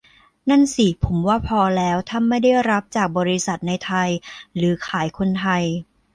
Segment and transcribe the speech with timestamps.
[0.49, 4.09] นั่นสิ ผมว่าพอแล้ว ถ้าไม่ได้รับจากบริษัทในไทย
[4.55, 5.63] หรือขายคนไทย